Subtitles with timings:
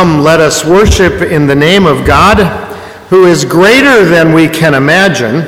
[0.00, 2.38] Come, let us worship in the name of God,
[3.10, 5.46] who is greater than we can imagine,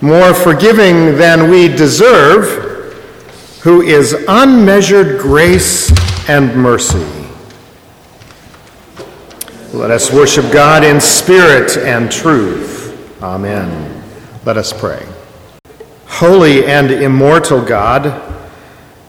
[0.00, 2.90] more forgiving than we deserve,
[3.62, 5.88] who is unmeasured grace
[6.28, 7.06] and mercy.
[9.72, 13.22] Let us worship God in spirit and truth.
[13.22, 14.02] Amen.
[14.44, 15.06] Let us pray.
[16.06, 18.20] Holy and immortal God,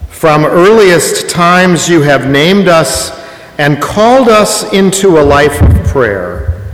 [0.10, 3.21] from earliest times you have named us
[3.62, 6.68] and called us into a life of prayer.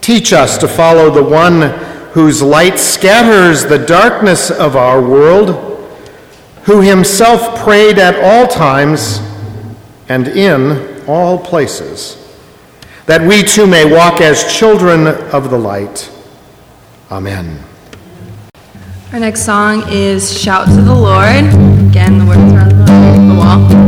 [0.00, 1.62] Teach us to follow the one
[2.12, 5.50] whose light scatters the darkness of our world,
[6.66, 9.18] who himself prayed at all times
[10.08, 12.16] and in all places,
[13.06, 16.08] that we too may walk as children of the light.
[17.10, 17.58] Amen.
[19.12, 21.44] Our next song is Shout to the Lord.
[21.90, 23.81] Again, the words are on the wall.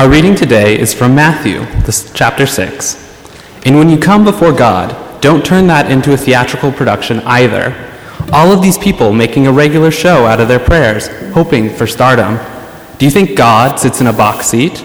[0.00, 1.66] Our reading today is from Matthew,
[2.14, 3.66] chapter 6.
[3.66, 7.76] And when you come before God, don't turn that into a theatrical production either.
[8.32, 12.38] All of these people making a regular show out of their prayers, hoping for stardom.
[12.96, 14.78] Do you think God sits in a box seat?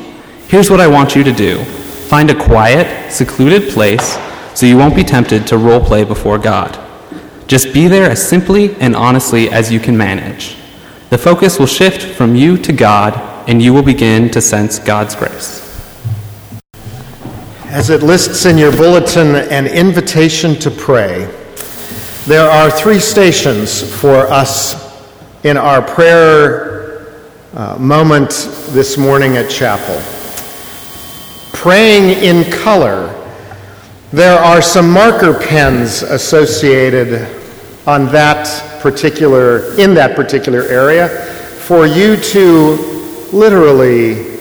[0.49, 4.17] Here's what I want you to do find a quiet, secluded place
[4.53, 6.77] so you won't be tempted to role play before God.
[7.47, 10.57] Just be there as simply and honestly as you can manage.
[11.09, 15.15] The focus will shift from you to God, and you will begin to sense God's
[15.15, 15.61] grace.
[17.65, 21.25] As it lists in your bulletin an invitation to pray,
[22.25, 24.73] there are three stations for us
[25.43, 27.21] in our prayer
[27.53, 28.29] uh, moment
[28.69, 30.01] this morning at chapel.
[31.53, 33.13] Praying in color.
[34.11, 37.27] There are some marker pens associated
[37.85, 42.94] on that particular in that particular area for you to
[43.35, 44.35] literally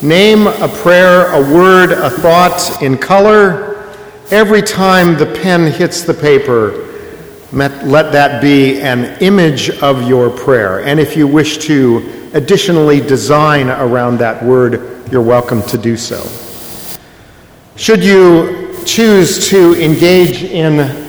[0.00, 3.92] Name a prayer, a word, a thought in color.
[4.30, 6.86] Every time the pen hits the paper,
[7.50, 10.84] let that be an image of your prayer.
[10.84, 16.24] And if you wish to additionally design around that word, you're welcome to do so.
[17.74, 21.08] Should you choose to engage in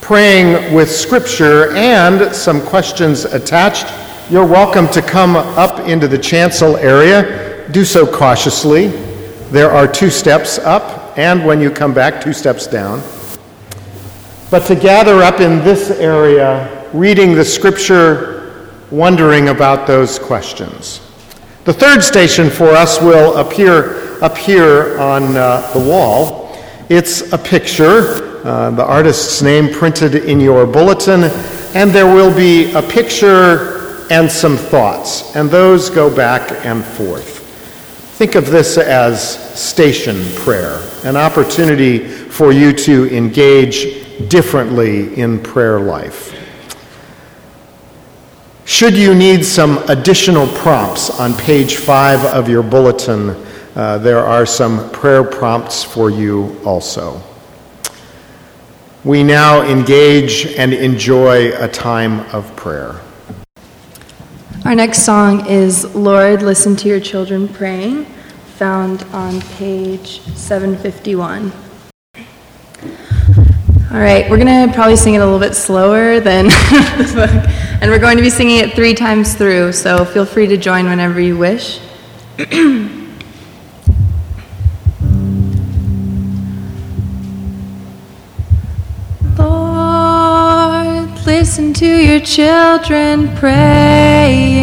[0.00, 3.86] praying with Scripture and some questions attached,
[4.30, 8.86] you're welcome to come up into the chancel area do so cautiously.
[9.50, 13.02] There are two steps up, and when you come back, two steps down.
[14.48, 21.00] But to gather up in this area, reading the scripture, wondering about those questions.
[21.64, 26.56] The third station for us will appear up here on uh, the wall.
[26.88, 31.24] It's a picture, uh, the artist's name printed in your bulletin,
[31.74, 33.69] and there will be a picture
[34.10, 37.38] and some thoughts, and those go back and forth.
[38.18, 45.80] Think of this as station prayer, an opportunity for you to engage differently in prayer
[45.80, 46.36] life.
[48.66, 53.30] Should you need some additional prompts on page five of your bulletin,
[53.74, 57.22] uh, there are some prayer prompts for you also.
[59.04, 63.00] We now engage and enjoy a time of prayer.
[64.64, 68.04] Our next song is Lord, Listen to Your Children Praying,
[68.56, 71.50] found on page 751.
[73.90, 77.80] All right, we're going to probably sing it a little bit slower than the book,
[77.80, 80.84] and we're going to be singing it three times through, so feel free to join
[80.90, 81.80] whenever you wish.
[91.50, 94.62] Listen to your children praying.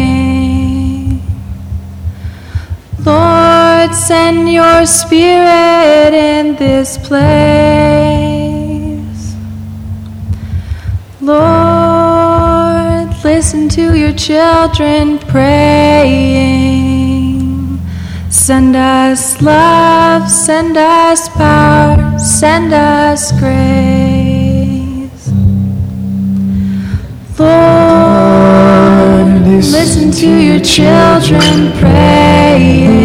[3.04, 7.28] Lord, send your spirit in this place.
[11.20, 16.58] Lord, listen to your children praying.
[18.30, 24.47] Send us love, send us power, send us grace.
[27.38, 32.98] Lord, listen to your children praying.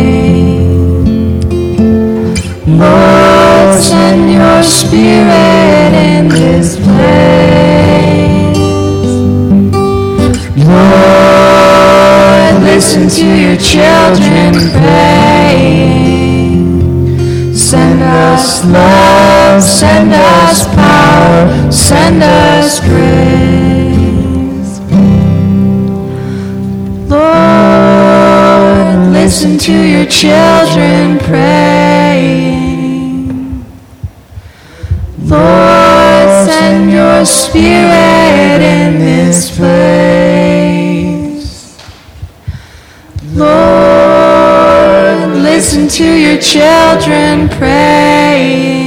[2.65, 8.57] Lord, send your spirit in this place.
[10.65, 16.23] Lord, listen to your children praying.
[17.53, 23.82] Send us love, send us power, send us grace.
[30.03, 32.53] Your children praying.
[35.19, 40.83] Lord, send your spirit in this place.
[43.33, 48.83] Lord, listen to your children praying.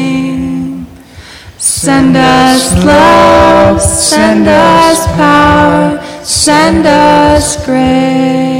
[1.57, 8.56] Send us love, send us power, send us grace.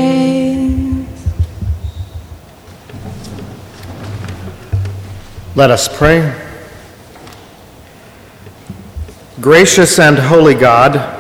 [5.57, 6.39] Let us pray.
[9.41, 11.19] Gracious and holy God,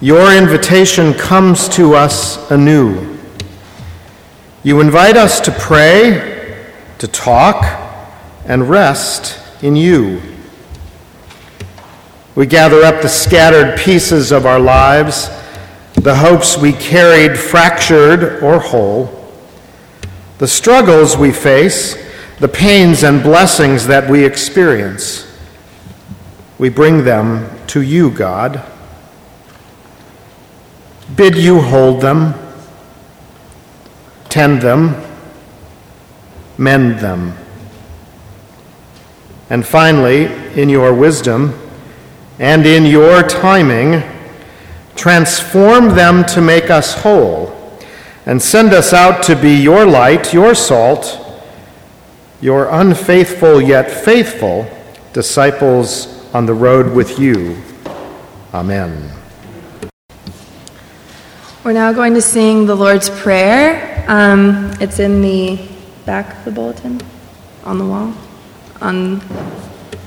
[0.00, 3.18] your invitation comes to us anew.
[4.62, 6.68] You invite us to pray,
[7.00, 7.64] to talk,
[8.46, 10.22] and rest in you.
[12.36, 15.28] We gather up the scattered pieces of our lives,
[15.94, 19.34] the hopes we carried fractured or whole,
[20.38, 22.06] the struggles we face
[22.40, 25.30] the pains and blessings that we experience.
[26.58, 28.62] We bring them to you, God.
[31.14, 32.34] Bid you hold them,
[34.30, 34.96] tend them,
[36.56, 37.36] mend them.
[39.50, 40.26] And finally,
[40.58, 41.58] in your wisdom
[42.38, 44.02] and in your timing,
[44.96, 47.78] transform them to make us whole
[48.24, 51.19] and send us out to be your light, your salt
[52.40, 54.66] your unfaithful yet faithful
[55.12, 57.56] disciples on the road with you.
[58.54, 59.10] Amen.
[61.62, 64.04] We're now going to sing the Lord's Prayer.
[64.08, 65.60] Um, it's in the
[66.06, 67.00] back of the bulletin,
[67.64, 68.14] on the wall,
[68.80, 69.20] on,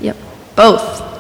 [0.02, 0.18] yep,
[0.56, 1.13] both.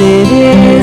[0.00, 0.73] it is.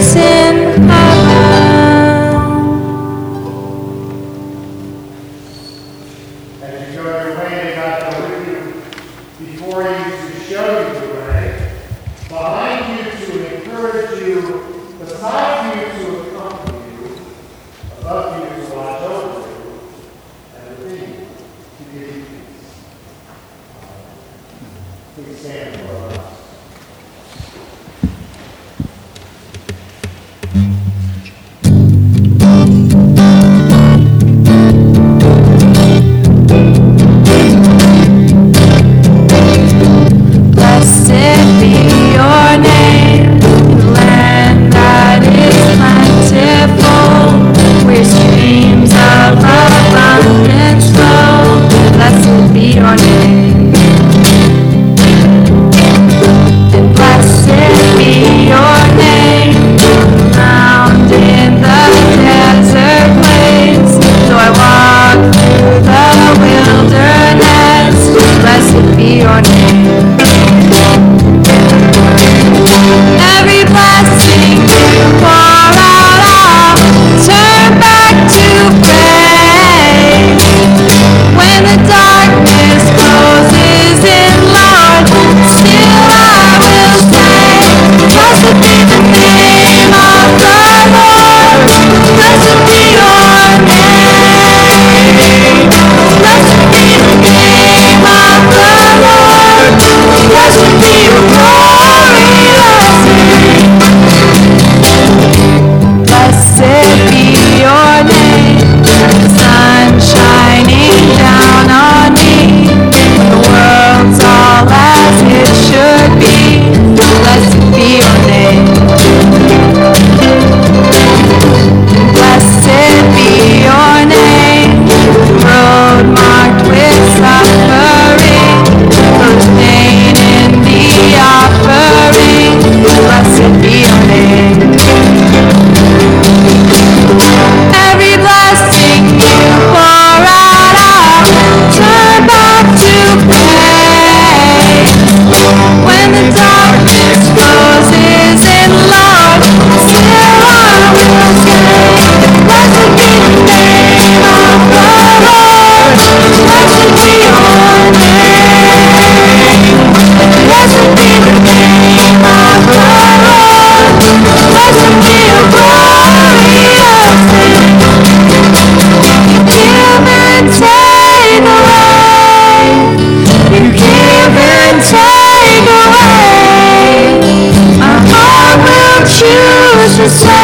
[180.02, 180.40] to say